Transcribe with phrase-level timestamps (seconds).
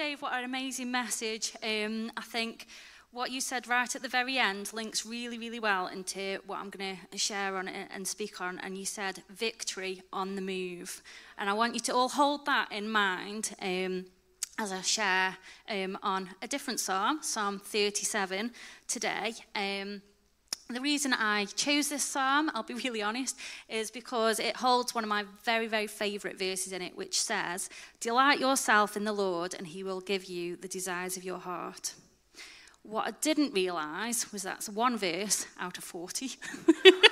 [0.00, 1.52] Dave, what an amazing message.
[1.62, 2.66] Um, I think
[3.12, 6.70] what you said right at the very end links really, really well into what I'm
[6.70, 8.58] going to share on and speak on.
[8.60, 11.02] And you said victory on the move.
[11.36, 14.06] And I want you to all hold that in mind um,
[14.58, 15.36] as I share
[15.68, 18.52] um, on a different psalm, Psalm 37,
[18.88, 19.34] today.
[19.54, 20.00] Um,
[20.74, 23.36] the reason I chose this psalm, I'll be really honest,
[23.68, 27.68] is because it holds one of my very, very favourite verses in it, which says,
[28.00, 31.94] Delight yourself in the Lord, and he will give you the desires of your heart.
[32.82, 36.30] What I didn't realise was that's one verse out of 40.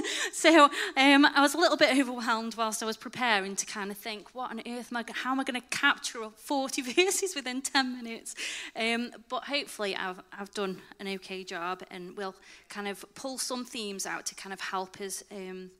[0.32, 0.64] so
[0.96, 4.34] um, I was a little bit overwhelmed whilst I was preparing to kind of think,
[4.34, 8.02] what on earth am I, how am I going to capture 40 verses within 10
[8.02, 8.34] minutes?
[8.76, 12.34] Um, but hopefully I've, I've done an okay job and we'll
[12.68, 15.70] kind of pull some themes out to kind of help us um,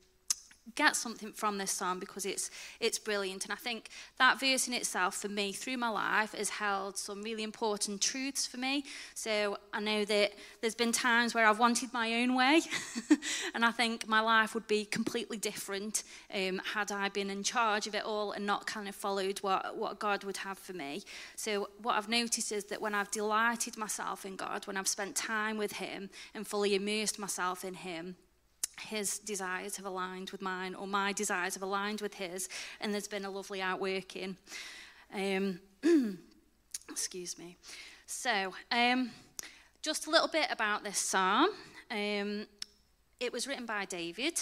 [0.75, 2.49] get something from this psalm because it's
[2.79, 3.43] it's brilliant.
[3.43, 7.21] And i think that verse in itself for me through my life has held some
[7.21, 8.83] really important truths for me.
[9.13, 12.61] So i know that there's been times where i've wanted my own way
[13.53, 16.03] and i think my life would be completely different
[16.33, 19.75] um, had i been in charge of it all and not kind of followed what,
[19.75, 21.03] what god would have for me.
[21.35, 25.15] So what i've noticed is that when i've delighted myself in god when i've spent
[25.15, 28.15] time with him and fully immersed myself in him
[28.79, 32.49] his desires have aligned with mine, or my desires have aligned with his,
[32.81, 34.37] and there's been a lovely outworking.
[35.13, 35.59] Um,
[36.89, 37.57] excuse me.
[38.05, 39.11] So, um,
[39.81, 41.49] just a little bit about this psalm.
[41.91, 42.47] Um,
[43.19, 44.39] it was written by David,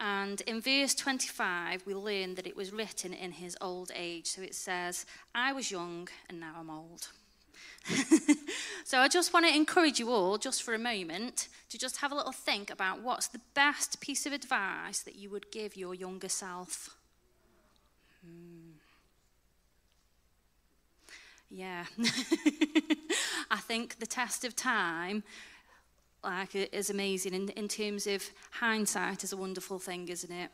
[0.00, 4.26] and in verse 25, we learn that it was written in his old age.
[4.26, 7.08] So it says, I was young, and now I'm old.
[8.84, 12.12] so I just want to encourage you all, just for a moment, to just have
[12.12, 15.94] a little think about what's the best piece of advice that you would give your
[15.94, 16.96] younger self.
[18.24, 18.72] Hmm.
[21.50, 21.84] Yeah.
[23.50, 25.22] I think the test of time
[26.24, 30.50] like is amazing in, in terms of hindsight is a wonderful thing, isn't it?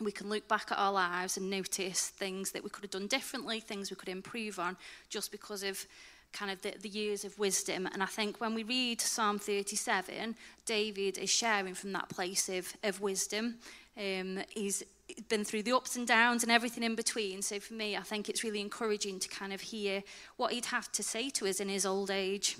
[0.00, 3.06] we can look back at our lives and notice things that we could have done
[3.06, 4.76] differently, things we could improve on,
[5.08, 5.84] just because of
[6.32, 7.88] kind of the, the years of wisdom.
[7.92, 12.72] And I think when we read Psalm 37, David is sharing from that place of,
[12.82, 13.56] of wisdom.
[13.96, 14.84] Um, he's
[15.28, 17.42] been through the ups and downs and everything in between.
[17.42, 20.02] So for me, I think it's really encouraging to kind of hear
[20.36, 22.56] what he'd have to say to us in his old age.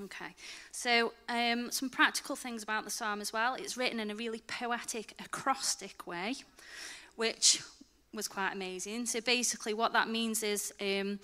[0.00, 0.32] Okay,
[0.70, 3.54] so um, some practical things about the psalm as well.
[3.54, 6.36] It's written in a really poetic, acrostic way,
[7.16, 7.60] which
[8.14, 9.06] was quite amazing.
[9.06, 11.18] So basically, what that means is um,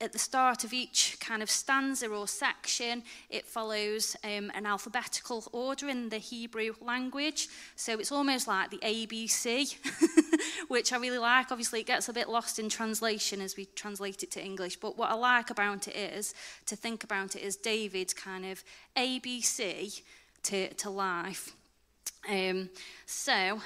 [0.00, 5.44] at the start of each kind of stanza or section, it follows um, an alphabetical
[5.52, 7.48] order in the Hebrew language.
[7.76, 9.76] So it's almost like the ABC,
[10.68, 11.52] which I really like.
[11.52, 14.76] Obviously, it gets a bit lost in translation as we translate it to English.
[14.76, 16.34] But what I like about it is
[16.66, 18.64] to think about it as David's kind of
[18.96, 20.02] ABC
[20.44, 21.52] to, to life.
[22.28, 22.68] Um,
[23.06, 23.60] so,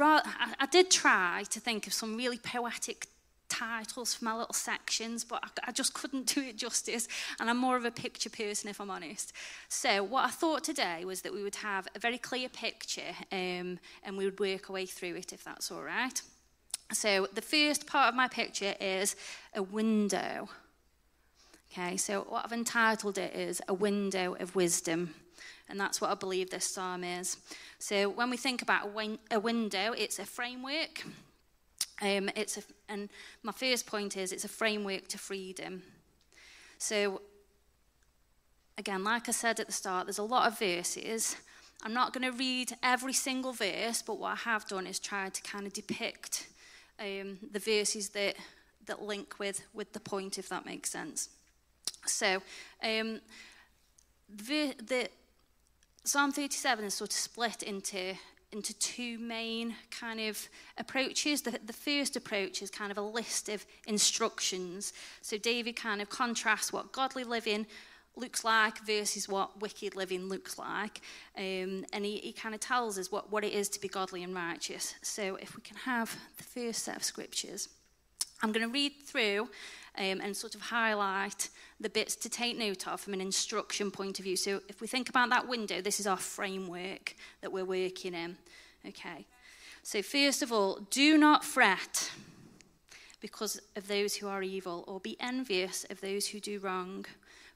[0.00, 3.06] I, I did try to think of some really poetic
[3.48, 7.08] titles for my little sections, but I, I, just couldn't do it justice.
[7.40, 9.32] And I'm more of a picture person, if I'm honest.
[9.68, 13.78] So, what I thought today was that we would have a very clear picture um,
[14.02, 16.20] and we would work our way through it, if that's all right.
[16.92, 19.16] So, the first part of my picture is
[19.54, 20.48] a window.
[21.72, 25.14] Okay, so what I've entitled it is A Window of Wisdom.
[25.68, 27.36] And that's what I believe this psalm is.
[27.78, 31.04] So, when we think about a, win- a window, it's a framework
[32.00, 33.08] um, it's a, and
[33.42, 35.82] my first point is it's a framework to freedom.
[36.78, 37.22] So,
[38.76, 41.36] again, like I said at the start, there's a lot of verses.
[41.82, 45.28] I'm not going to read every single verse, but what I have done is try
[45.28, 46.48] to kind of depict
[47.00, 48.36] um, the verses that,
[48.86, 51.30] that link with, with the point, if that makes sense.
[52.06, 52.42] So,
[52.82, 53.20] um,
[54.28, 55.08] the, the
[56.04, 58.14] Psalm 37 is sort of split into
[58.52, 60.48] into two main kind of
[60.78, 61.42] approaches.
[61.42, 64.92] The, the first approach is kind of a list of instructions.
[65.20, 67.66] So David kind of contrasts what godly living
[68.16, 71.00] looks like versus what wicked living looks like.
[71.36, 74.22] Um, and he, he kind of tells us what, what it is to be godly
[74.24, 74.94] and righteous.
[75.02, 77.68] So if we can have the first set of scriptures,
[78.42, 79.48] I'm going to read through
[79.96, 81.50] um, and sort of highlight
[81.80, 84.36] the bits to take note of from an instruction point of view.
[84.36, 88.36] So if we think about that window, this is our framework that we're working in.
[88.86, 89.26] Okay.
[89.82, 92.10] So first of all, do not fret
[93.20, 97.04] because of those who are evil, or be envious of those who do wrong.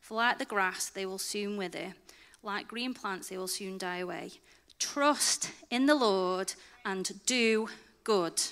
[0.00, 1.94] For like the grass, they will soon wither.
[2.42, 4.32] Like green plants, they will soon die away.
[4.80, 7.68] Trust in the Lord and do
[8.02, 8.42] good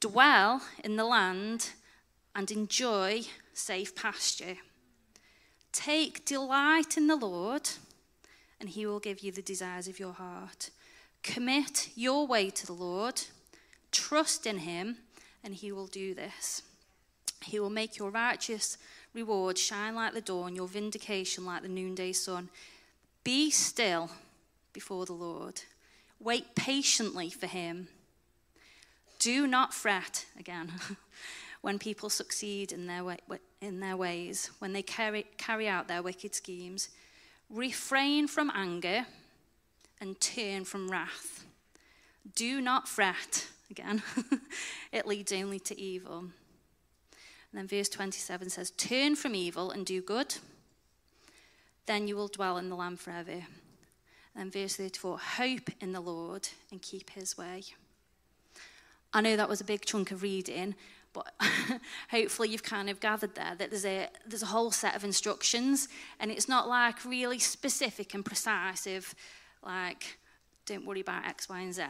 [0.00, 1.70] Dwell in the land
[2.34, 4.56] and enjoy safe pasture.
[5.72, 7.68] Take delight in the Lord,
[8.58, 10.70] and he will give you the desires of your heart.
[11.22, 13.22] Commit your way to the Lord,
[13.92, 14.96] trust in him,
[15.44, 16.62] and he will do this.
[17.44, 18.78] He will make your righteous
[19.14, 22.48] reward shine like the dawn, your vindication like the noonday sun.
[23.22, 24.10] Be still
[24.72, 25.62] before the Lord.
[26.18, 27.88] Wait patiently for him.
[29.20, 30.72] Do not fret, again,
[31.60, 33.18] when people succeed in their, way,
[33.60, 36.88] in their ways, when they carry, carry out their wicked schemes.
[37.50, 39.04] Refrain from anger
[40.00, 41.44] and turn from wrath.
[42.34, 44.02] Do not fret, again,
[44.92, 46.20] it leads only to evil.
[46.20, 46.32] And
[47.52, 50.36] then verse 27 says, Turn from evil and do good,
[51.84, 53.44] then you will dwell in the land forever.
[54.34, 57.64] And verse 34 Hope in the Lord and keep his way.
[59.12, 60.74] I know that was a big chunk of reading,
[61.12, 61.34] but
[62.10, 65.88] hopefully you've kind of gathered there that there's a there's a whole set of instructions
[66.20, 69.14] and it's not like really specific and precise of
[69.64, 70.18] like
[70.66, 71.82] don't worry about x y and z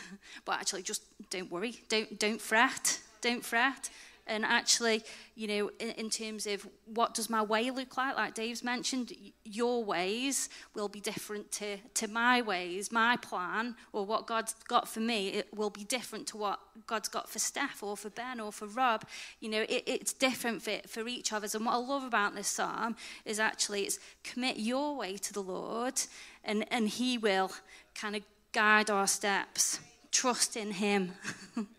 [0.44, 1.80] but actually just don't worry.
[1.88, 3.00] Don't don't fret.
[3.20, 3.90] Don't fret.
[4.28, 5.02] And actually,
[5.34, 9.12] you know, in, in, terms of what does my way look like, like Dave's mentioned,
[9.44, 14.88] your ways will be different to, to my ways, my plan, or what God's got
[14.88, 18.40] for me, it will be different to what God's got for Steph or for Ben
[18.40, 19.04] or for Rob.
[19.40, 21.54] You know, it, it's different for, for each of us.
[21.54, 25.42] And what I love about this psalm is actually it's commit your way to the
[25.42, 26.00] Lord,
[26.44, 27.50] and, and He will
[27.94, 28.22] kind of
[28.52, 29.80] guide our steps.
[30.10, 31.12] Trust in Him.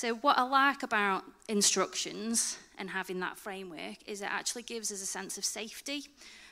[0.00, 5.02] So, what I like about instructions and having that framework is it actually gives us
[5.02, 6.04] a sense of safety.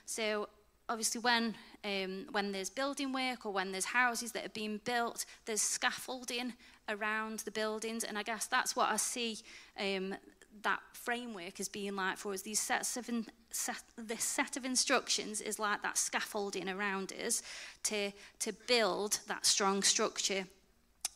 [0.04, 0.48] So,
[0.88, 1.54] obviously, when
[1.84, 6.54] um, when there's building work or when there's houses that are being built, there's scaffolding
[6.88, 9.38] around the buildings, and I guess that's what I see
[9.78, 10.16] um,
[10.62, 12.42] that framework as being like for us.
[12.42, 17.44] These sets of in, set, this set of instructions is like that scaffolding around us
[17.84, 18.10] to
[18.40, 20.46] to build that strong structure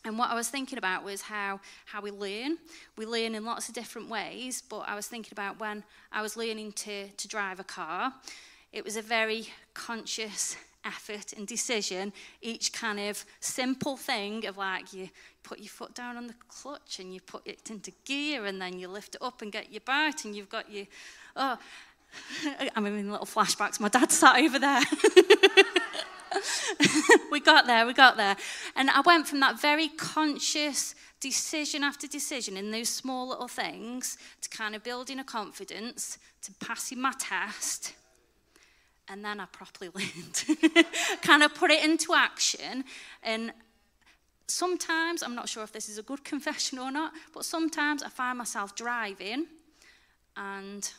[0.05, 2.57] and what I was thinking about was how, how we learn.
[2.97, 6.37] We learn in lots of different ways, but I was thinking about when I was
[6.37, 8.15] learning to, to drive a car,
[8.73, 10.57] it was a very conscious
[10.87, 12.15] effort and decision.
[12.41, 15.11] Each kind of simple thing of like you
[15.43, 18.79] put your foot down on the clutch and you put it into gear and then
[18.79, 20.87] you lift it up and get your bite and you've got your,
[21.37, 21.59] oh,
[22.75, 23.79] I'm having little flashbacks.
[23.81, 24.83] My dad sat over there.
[27.31, 28.37] we got there, we got there.
[28.77, 34.17] And I went from that very conscious decision after decision in those small little things
[34.41, 37.95] to kind of building a confidence, to passing my test.
[39.09, 40.85] And then I properly learned.
[41.23, 42.85] kind of put it into action.
[43.23, 43.53] And
[44.47, 48.09] sometimes, I'm not sure if this is a good confession or not, but sometimes I
[48.09, 49.47] find myself driving
[50.37, 50.91] and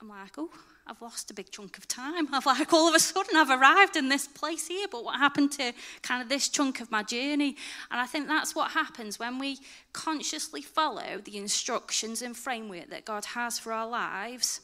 [0.00, 0.50] I'm like, oh,
[0.86, 2.32] I've lost a big chunk of time.
[2.32, 5.52] I've like all of a sudden I've arrived in this place here, but what happened
[5.52, 7.56] to kind of this chunk of my journey?
[7.90, 9.58] And I think that's what happens when we
[9.92, 14.60] consciously follow the instructions and framework that God has for our lives,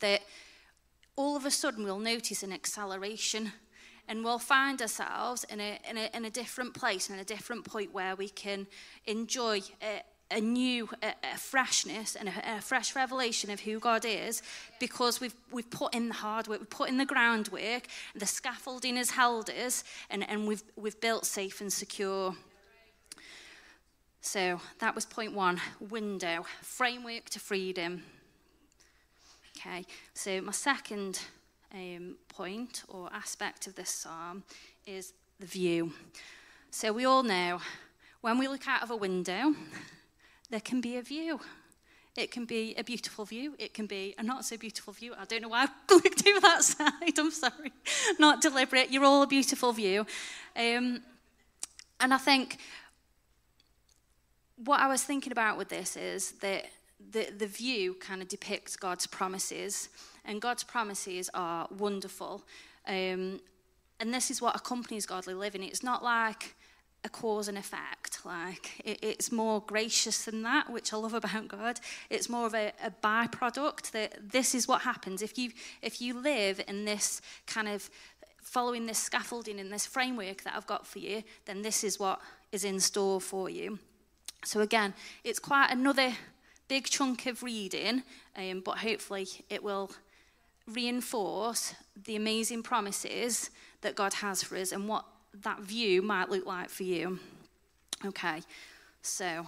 [0.00, 0.22] that
[1.16, 3.52] all of a sudden we'll notice an acceleration
[4.08, 7.64] and we'll find ourselves in a, in a, in a different place and a different
[7.64, 8.66] point where we can
[9.04, 14.04] enjoy a, a new a, a freshness and a, a, fresh revelation of who God
[14.04, 14.42] is
[14.78, 18.96] because we've, we've put in the hard work, we've put in the groundwork, the scaffolding
[18.96, 22.34] has held us, and, and we've, we've built safe and secure.
[24.20, 28.02] So that was point one window, framework to freedom.
[29.56, 31.20] Okay, so my second
[31.72, 34.42] um, point or aspect of this psalm
[34.86, 35.92] is the view.
[36.70, 37.60] So we all know
[38.20, 39.54] when we look out of a window,
[40.50, 41.40] there can be a view.
[42.16, 43.54] It can be a beautiful view.
[43.58, 45.14] It can be a not so beautiful view.
[45.16, 47.18] I don't know why I looked over that side.
[47.18, 47.72] I'm sorry.
[48.18, 48.90] Not deliberate.
[48.90, 50.00] You're all a beautiful view.
[50.56, 51.00] Um,
[52.00, 52.58] and I think
[54.64, 56.66] what I was thinking about with this is that
[57.12, 59.88] the, the view kind of depicts God's promises,
[60.24, 62.42] and God's promises are wonderful.
[62.86, 63.40] Um,
[64.00, 65.62] and this is what accompanies godly living.
[65.62, 66.56] It's not like
[67.04, 68.24] a cause and effect.
[68.24, 71.80] Like it, it's more gracious than that, which I love about God.
[72.10, 75.52] It's more of a, a byproduct that this is what happens if you
[75.82, 77.88] if you live in this kind of
[78.42, 82.20] following this scaffolding in this framework that I've got for you, then this is what
[82.50, 83.78] is in store for you.
[84.44, 86.12] So again, it's quite another
[86.66, 88.02] big chunk of reading,
[88.36, 89.90] um, but hopefully it will
[90.66, 91.74] reinforce
[92.04, 93.50] the amazing promises
[93.80, 95.04] that God has for us and what
[95.34, 97.18] that view might look like for you.
[98.04, 98.42] Okay,
[99.02, 99.46] So,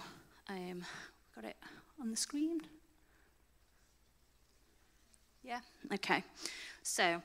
[0.49, 0.83] um,
[1.35, 1.55] got it
[1.99, 2.61] on the screen?
[5.43, 5.59] Yeah?
[5.93, 6.23] Okay.
[6.83, 7.21] So,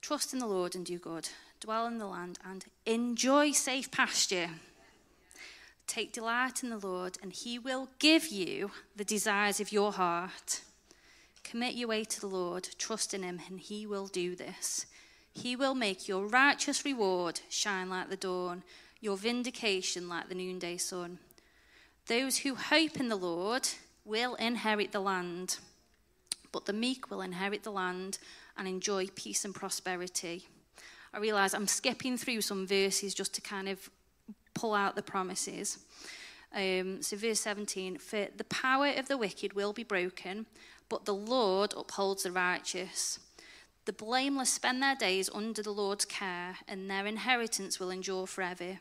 [0.00, 1.28] trust in the Lord and do good,
[1.60, 4.50] dwell in the land and enjoy safe pasture.
[5.86, 10.62] Take delight in the Lord, and he will give you the desires of your heart.
[11.44, 14.86] Commit your way to the Lord, trust in him, and he will do this.
[15.32, 18.62] He will make your righteous reward shine like the dawn,
[19.00, 21.18] your vindication like the noonday sun.
[22.06, 23.68] Those who hope in the Lord
[24.04, 25.58] will inherit the land,
[26.50, 28.18] but the meek will inherit the land
[28.56, 30.46] and enjoy peace and prosperity.
[31.14, 33.90] I realize I'm skipping through some verses just to kind of
[34.54, 35.78] pull out the promises.
[36.54, 40.46] Um, so, verse 17 For the power of the wicked will be broken,
[40.88, 43.18] but the Lord upholds the righteous.
[43.84, 48.78] The blameless spend their days under the Lord's care, and their inheritance will endure forever.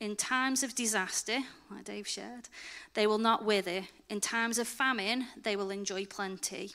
[0.00, 1.38] In times of disaster,
[1.70, 2.48] like Dave shared,
[2.94, 3.82] they will not wither.
[4.10, 6.72] In times of famine, they will enjoy plenty.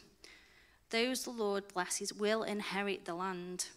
[0.91, 3.67] Those the Lord blesses will inherit the land.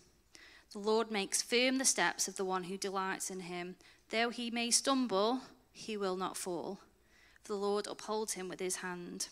[0.70, 3.74] The Lord makes firm the steps of the one who delights in him.
[4.10, 5.40] Though he may stumble,
[5.72, 6.78] he will not fall.
[7.42, 9.26] For the Lord upholds him with his hand.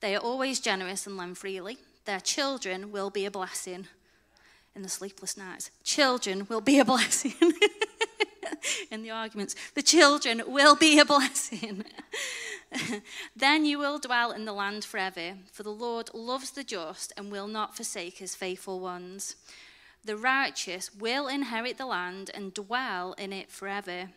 [0.00, 1.78] They are always generous and lend freely.
[2.04, 3.86] Their children will be a blessing
[4.74, 5.70] in the sleepless nights.
[5.84, 7.34] Children will be a blessing.
[8.90, 9.54] in the arguments.
[9.74, 11.84] The children will be a blessing.
[13.36, 17.30] then you will dwell in the land forever, for the Lord loves the just and
[17.30, 19.36] will not forsake his faithful ones.
[20.04, 24.08] The righteous will inherit the land and dwell in it forever.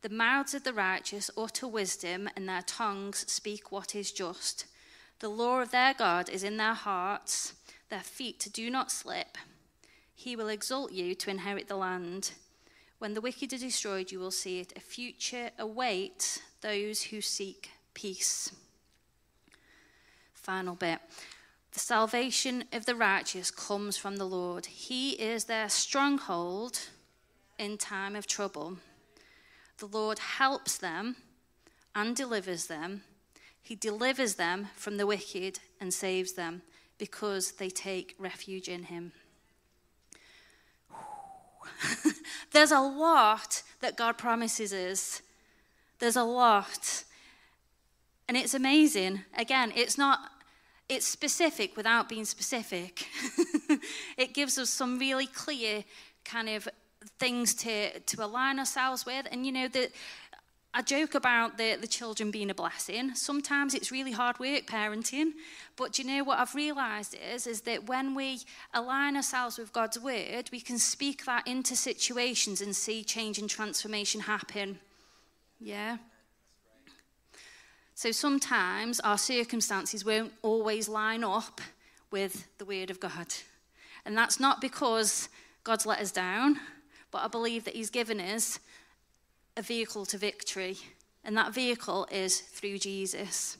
[0.00, 4.66] The mouths of the righteous utter wisdom, and their tongues speak what is just.
[5.20, 7.54] The law of their God is in their hearts,
[7.88, 9.36] their feet do not slip.
[10.14, 12.32] He will exalt you to inherit the land.
[12.98, 14.72] When the wicked are destroyed, you will see it.
[14.76, 18.52] A future awaits those who seek peace.
[20.34, 21.00] Final bit.
[21.72, 24.66] The salvation of the righteous comes from the Lord.
[24.66, 26.80] He is their stronghold
[27.58, 28.78] in time of trouble.
[29.78, 31.16] The Lord helps them
[31.94, 33.02] and delivers them.
[33.68, 36.62] He delivers them from the wicked and saves them
[36.96, 39.12] because they take refuge in him.
[42.52, 45.20] There's a lot that God promises us.
[45.98, 47.04] There's a lot.
[48.26, 49.24] And it's amazing.
[49.36, 50.20] Again, it's not
[50.88, 53.06] it's specific without being specific.
[54.16, 55.84] it gives us some really clear
[56.24, 56.66] kind of
[57.18, 59.90] things to to align ourselves with and you know that
[60.78, 63.12] I joke about the, the children being a blessing.
[63.16, 65.32] Sometimes it's really hard work parenting.
[65.74, 68.42] But you know what I've realised is, is that when we
[68.72, 73.50] align ourselves with God's word, we can speak that into situations and see change and
[73.50, 74.78] transformation happen.
[75.58, 75.96] Yeah?
[77.96, 81.60] So sometimes our circumstances won't always line up
[82.12, 83.34] with the word of God.
[84.04, 85.28] And that's not because
[85.64, 86.60] God's let us down,
[87.10, 88.60] but I believe that He's given us
[89.58, 90.78] a vehicle to victory,
[91.24, 93.58] and that vehicle is through Jesus.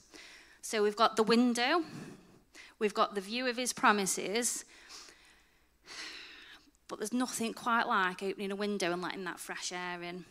[0.61, 1.83] So we've got the window,
[2.79, 4.63] we've got the view of his promises,
[6.87, 10.23] but there's nothing quite like opening a window and letting that fresh air in,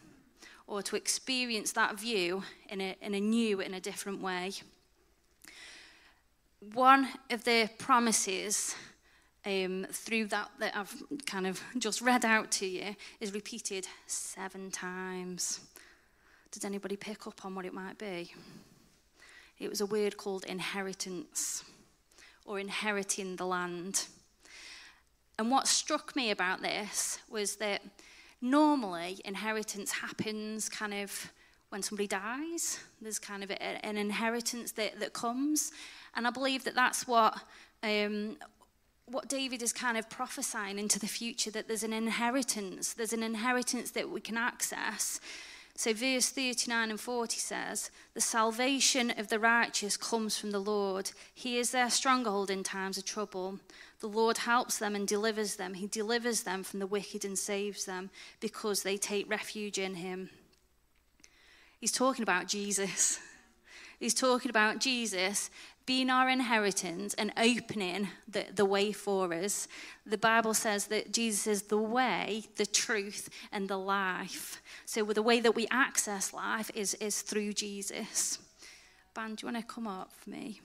[0.66, 4.52] or to experience that view in a, in a new, in a different way.
[6.72, 8.74] One of the promises
[9.48, 14.70] um, through that that I've kind of just read out to you is repeated seven
[14.70, 15.60] times.
[16.50, 18.32] Did anybody pick up on what it might be?
[19.58, 21.64] It was a word called inheritance
[22.44, 24.06] or inheriting the land.
[25.38, 27.82] And what struck me about this was that
[28.40, 31.32] normally inheritance happens kind of
[31.70, 32.80] when somebody dies.
[33.00, 35.72] There's kind of a, an inheritance that, that comes.
[36.14, 37.38] And I believe that that's what
[37.82, 38.36] um,
[39.12, 43.22] what David is kind of prophesying into the future that there's an inheritance, there's an
[43.22, 45.20] inheritance that we can access.
[45.78, 51.12] So, verse 39 and 40 says, The salvation of the righteous comes from the Lord.
[51.32, 53.60] He is their stronghold in times of trouble.
[54.00, 55.74] The Lord helps them and delivers them.
[55.74, 58.10] He delivers them from the wicked and saves them
[58.40, 60.30] because they take refuge in Him.
[61.80, 63.20] He's talking about Jesus.
[64.00, 65.48] He's talking about Jesus
[65.88, 69.66] being our inheritance and opening the, the way for us.
[70.04, 74.60] The Bible says that Jesus is the way, the truth, and the life.
[74.84, 78.38] So the way that we access life is, is through Jesus.
[79.14, 80.60] Band, do you want to come up for me?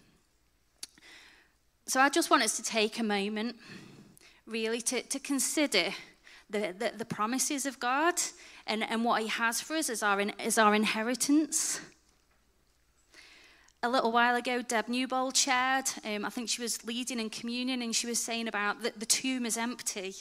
[1.87, 3.55] So I just want us to take a moment,
[4.45, 5.93] really, to, to consider
[6.49, 8.15] the, the, the promises of God
[8.67, 11.79] and, and what He has for us as our, as our inheritance.
[13.85, 17.81] A little while ago, Deb Newbold shared, um, I think she was leading in communion,
[17.81, 20.15] and she was saying about that the tomb is empty.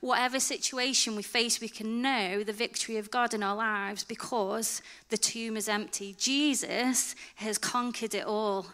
[0.00, 4.82] Whatever situation we face, we can know the victory of God in our lives because
[5.08, 6.14] the tomb is empty.
[6.16, 8.66] Jesus has conquered it all.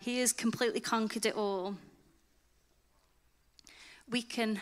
[0.00, 1.76] He has completely conquered it all.
[4.10, 4.58] We can,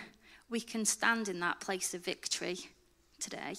[0.51, 2.59] we can stand in that place of victory
[3.19, 3.55] today.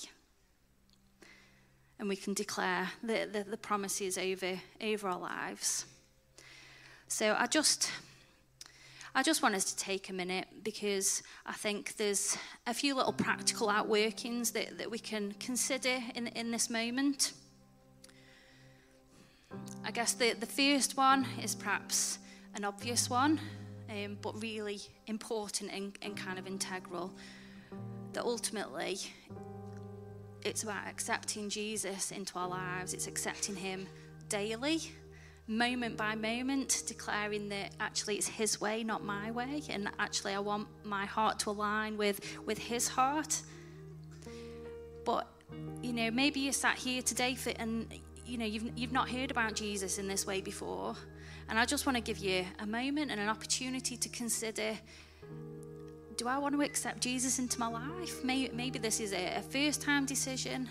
[2.00, 5.86] And we can declare the, the, the promises over, over our lives.
[7.08, 7.90] So I just
[9.18, 12.38] I just want us to take a minute because I think there's
[12.68, 17.32] a few little practical outworkings that, that we can consider in, in this moment.
[19.86, 22.20] I guess the, the first one is perhaps
[22.56, 23.40] an obvious one,
[23.90, 27.14] um, but really important and, and kind of integral.
[28.12, 28.98] That ultimately,
[30.46, 33.88] it's about accepting Jesus into our lives, it's accepting Him
[34.30, 34.82] daily
[35.48, 40.40] moment by moment, declaring that actually it's His way, not my way, and actually I
[40.40, 43.42] want my heart to align with, with His heart.
[45.04, 45.28] But,
[45.84, 47.88] you know, maybe you sat here today for, and,
[48.26, 50.96] you know, you've, you've not heard about Jesus in this way before.
[51.48, 54.76] And I just want to give you a moment and an opportunity to consider
[56.18, 58.24] do I want to accept Jesus into my life?
[58.24, 60.70] Maybe, maybe this is a, a first time decision.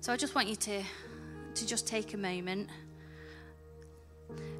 [0.00, 0.82] So I just want you to
[1.54, 2.68] to just take a moment.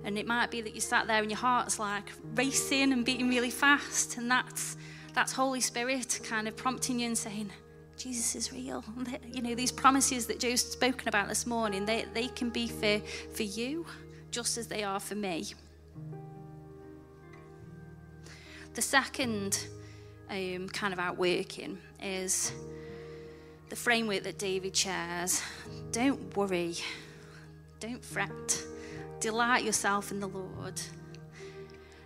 [0.04, 3.28] And it might be that you sat there and your heart's like racing and beating
[3.28, 4.76] really fast, and that's
[5.14, 7.50] that's Holy Spirit kind of prompting you and saying,
[7.96, 8.82] Jesus is real.
[9.30, 13.00] You know, these promises that Jo's spoken about this morning, they, they can be for,
[13.34, 13.86] for you
[14.30, 15.44] just as they are for me.
[18.74, 19.66] The second
[20.30, 22.52] um, kind of outworking is
[23.68, 25.42] the framework that David shares.
[25.90, 26.76] Don't worry,
[27.80, 28.64] don't fret.
[29.20, 30.80] Delight yourself in the Lord.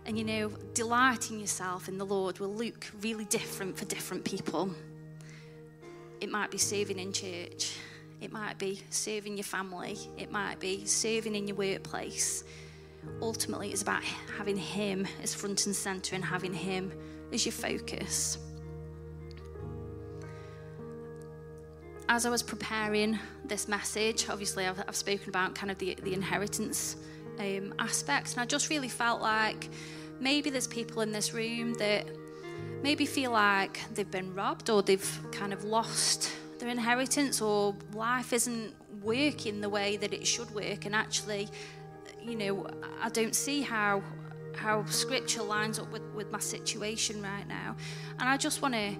[0.07, 4.71] And you know, delighting yourself in the Lord will look really different for different people.
[6.21, 7.77] It might be serving in church,
[8.21, 12.43] it might be serving your family, it might be serving in your workplace.
[13.21, 14.03] Ultimately, it's about
[14.37, 16.92] having Him as front and center and having Him
[17.33, 18.38] as your focus.
[22.09, 26.14] as I was preparing this message, obviously I've, I've spoken about kind of the, the
[26.14, 26.97] inheritance
[27.38, 29.69] um, and I just really felt like
[30.21, 32.07] maybe there's people in this room that
[32.83, 38.33] maybe feel like they've been robbed or they've kind of lost their inheritance or life
[38.33, 41.49] isn't working the way that it should work, and actually,
[42.27, 42.67] you know,
[43.01, 44.03] I don't see how
[44.57, 47.77] how scripture lines up with, with my situation right now.
[48.19, 48.97] And I just want to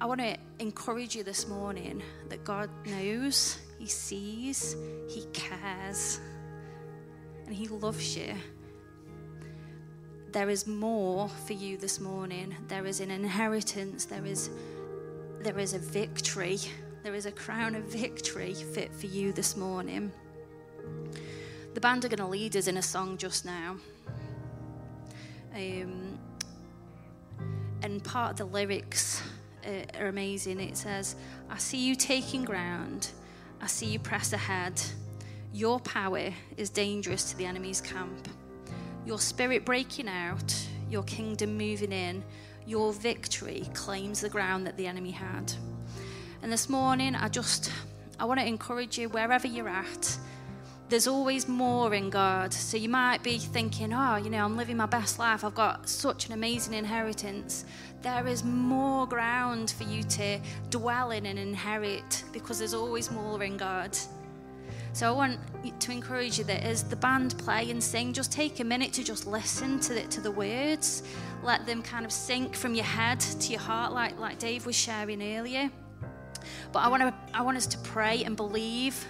[0.00, 4.76] I want to encourage you this morning that God knows, He sees,
[5.08, 6.20] He cares,
[7.46, 8.34] and He loves you.
[10.30, 12.54] There is more for you this morning.
[12.68, 14.04] There is an inheritance.
[14.04, 14.50] There is,
[15.40, 16.58] there is a victory.
[17.02, 20.12] There is a crown of victory fit for you this morning.
[21.78, 23.76] The band are going to lead us in a song just now.
[25.54, 26.18] Um,
[27.82, 29.22] and part of the lyrics
[29.64, 30.58] uh, are amazing.
[30.58, 31.14] It says,
[31.48, 33.12] I see you taking ground,
[33.60, 34.82] I see you press ahead.
[35.52, 38.26] Your power is dangerous to the enemy's camp.
[39.06, 40.52] Your spirit breaking out,
[40.90, 42.24] your kingdom moving in,
[42.66, 45.52] your victory claims the ground that the enemy had.
[46.42, 47.70] And this morning, I just
[48.18, 50.18] I want to encourage you wherever you're at
[50.88, 52.52] there's always more in God.
[52.52, 55.44] So you might be thinking, oh, you know, I'm living my best life.
[55.44, 57.64] I've got such an amazing inheritance.
[58.00, 60.38] There is more ground for you to
[60.70, 63.96] dwell in and inherit because there's always more in God.
[64.94, 65.38] So I want
[65.80, 69.04] to encourage you that as the band play and sing, just take a minute to
[69.04, 71.02] just listen to the, to the words.
[71.42, 74.74] Let them kind of sink from your head to your heart, like, like Dave was
[74.74, 75.70] sharing earlier.
[76.72, 79.04] But I want, to, I want us to pray and believe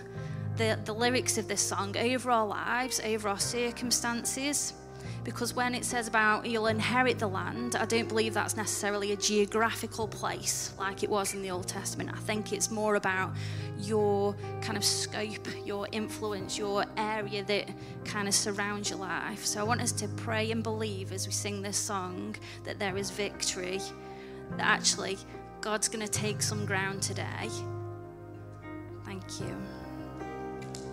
[0.59, 4.75] the, the lyrics of this song over our lives, over our circumstances.
[5.25, 9.17] Because when it says about you'll inherit the land, I don't believe that's necessarily a
[9.17, 12.11] geographical place like it was in the Old Testament.
[12.13, 13.35] I think it's more about
[13.79, 17.69] your kind of scope, your influence, your area that
[18.05, 19.45] kind of surrounds your life.
[19.45, 22.97] So I want us to pray and believe as we sing this song that there
[22.97, 23.81] is victory,
[24.57, 25.19] that actually
[25.61, 27.49] God's going to take some ground today.
[29.05, 29.78] Thank you.